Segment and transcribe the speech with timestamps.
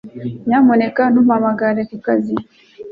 [0.47, 2.35] Nyamuneka ntumpamagare ku kazi